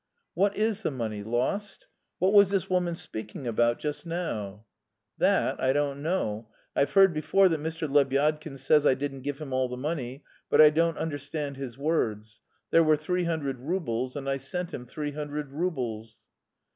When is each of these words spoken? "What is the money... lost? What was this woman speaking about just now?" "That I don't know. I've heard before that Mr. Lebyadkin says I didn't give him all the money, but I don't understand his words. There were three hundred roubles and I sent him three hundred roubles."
"What 0.33 0.57
is 0.57 0.81
the 0.81 0.89
money... 0.89 1.21
lost? 1.21 1.87
What 2.17 2.33
was 2.33 2.49
this 2.49 2.67
woman 2.71 2.95
speaking 2.95 3.45
about 3.45 3.77
just 3.77 4.03
now?" 4.03 4.65
"That 5.19 5.61
I 5.61 5.73
don't 5.73 6.01
know. 6.01 6.49
I've 6.75 6.93
heard 6.93 7.13
before 7.13 7.47
that 7.49 7.59
Mr. 7.59 7.87
Lebyadkin 7.87 8.57
says 8.57 8.83
I 8.83 8.95
didn't 8.95 9.21
give 9.21 9.37
him 9.37 9.53
all 9.53 9.69
the 9.69 9.77
money, 9.77 10.23
but 10.49 10.59
I 10.59 10.71
don't 10.71 10.97
understand 10.97 11.55
his 11.57 11.77
words. 11.77 12.41
There 12.71 12.83
were 12.83 12.97
three 12.97 13.25
hundred 13.25 13.59
roubles 13.59 14.15
and 14.15 14.27
I 14.27 14.37
sent 14.37 14.73
him 14.73 14.87
three 14.87 15.11
hundred 15.11 15.51
roubles." 15.51 16.17